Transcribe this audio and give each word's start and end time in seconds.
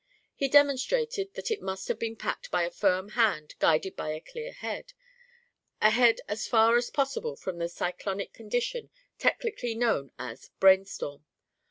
He 0.33 0.47
demonstrated 0.47 1.35
that 1.35 1.51
it 1.51 1.61
must 1.61 1.87
have 1.87 1.99
been 1.99 2.15
packed 2.15 2.49
by 2.49 2.63
a 2.63 2.71
firm 2.71 3.09
hand 3.09 3.53
guided 3.59 3.95
by 3.95 4.09
a 4.13 4.19
clear 4.19 4.51
head, 4.51 4.93
a 5.79 5.91
head 5.91 6.21
as 6.27 6.47
far 6.47 6.75
as 6.75 6.89
possible 6.89 7.35
from 7.35 7.59
that 7.59 7.69
cyclonic 7.69 8.33
condition 8.33 8.89
technically 9.19 9.75
known 9.75 10.11
as 10.17 10.49
"brainstorm." 10.59 11.23